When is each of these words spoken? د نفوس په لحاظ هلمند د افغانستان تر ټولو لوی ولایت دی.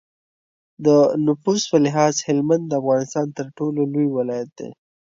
د 0.85 0.87
نفوس 1.25 1.61
په 1.71 1.77
لحاظ 1.85 2.13
هلمند 2.27 2.63
د 2.67 2.73
افغانستان 2.81 3.27
تر 3.37 3.47
ټولو 3.57 3.81
لوی 3.93 4.07
ولایت 4.17 4.49
دی. 4.59 4.69